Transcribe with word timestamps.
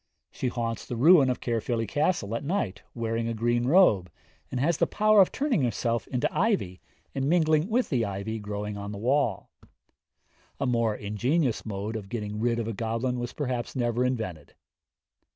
She 0.31 0.47
haunts 0.47 0.83
the 0.87 0.95
ruin 0.95 1.29
of 1.29 1.39
Caerphilly 1.41 1.85
Castle 1.87 2.33
at 2.33 2.43
night, 2.43 2.81
wearing 2.95 3.27
a 3.27 3.35
green 3.35 3.67
robe, 3.67 4.09
and 4.49 4.59
has 4.59 4.77
the 4.79 4.87
power 4.87 5.21
of 5.21 5.31
turning 5.31 5.61
herself 5.61 6.07
into 6.07 6.27
ivy 6.35 6.81
and 7.13 7.29
mingling 7.29 7.69
with 7.69 7.89
the 7.89 8.03
ivy 8.03 8.39
growing 8.39 8.77
on 8.77 8.91
the 8.91 8.97
wall. 8.97 9.51
A 10.59 10.65
more 10.65 10.95
ingenious 10.95 11.67
mode 11.67 11.95
of 11.95 12.09
getting 12.09 12.39
rid 12.39 12.57
of 12.57 12.67
a 12.67 12.73
goblin 12.73 13.19
was 13.19 13.33
perhaps 13.33 13.75
never 13.75 14.03
invented. 14.03 14.55